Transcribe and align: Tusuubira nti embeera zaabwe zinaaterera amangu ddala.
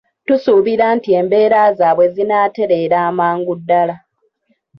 Tusuubira 0.27 0.85
nti 0.97 1.09
embeera 1.19 1.61
zaabwe 1.77 2.05
zinaaterera 2.15 2.97
amangu 3.09 3.53
ddala. 3.59 3.95